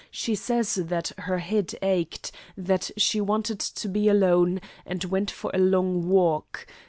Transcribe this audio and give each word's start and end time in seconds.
She 0.09 0.33
says 0.33 0.73
that 0.81 1.11
her 1.15 1.37
head 1.37 1.75
ached, 1.83 2.31
that 2.57 2.89
she 2.97 3.21
wanted 3.21 3.59
to 3.59 3.87
be 3.87 4.07
alone, 4.09 4.59
and 4.83 5.03
went 5.03 5.29
for 5.29 5.51
a 5.53 5.59
long 5.59 6.09
walk. 6.09 6.65